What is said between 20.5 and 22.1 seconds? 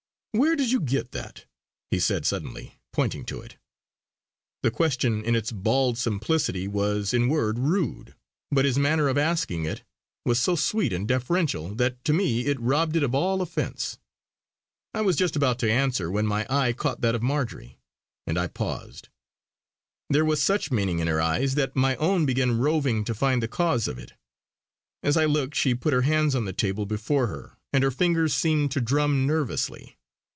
meaning in her eyes that my